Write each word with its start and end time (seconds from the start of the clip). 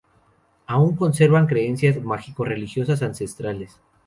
Aún 0.65 0.95
conservan 0.95 1.45
creencias 1.45 2.01
mágico-religiosas 2.01 3.03
ancestrales. 3.03 3.79